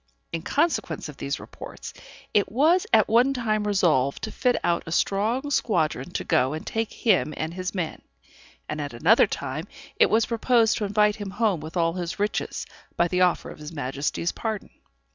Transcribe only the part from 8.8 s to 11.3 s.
at another time it was proposed to invite him